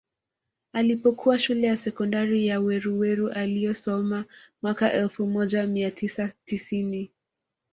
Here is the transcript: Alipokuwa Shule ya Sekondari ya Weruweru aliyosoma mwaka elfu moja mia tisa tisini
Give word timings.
Alipokuwa 0.73 1.39
Shule 1.39 1.67
ya 1.67 1.77
Sekondari 1.77 2.47
ya 2.47 2.59
Weruweru 2.59 3.29
aliyosoma 3.29 4.25
mwaka 4.61 4.93
elfu 4.93 5.27
moja 5.27 5.67
mia 5.67 5.91
tisa 5.91 6.33
tisini 6.45 7.11